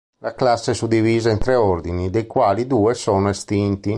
[0.23, 3.89] La classe è suddivisa in tre ordini, dei quali due sono estinti.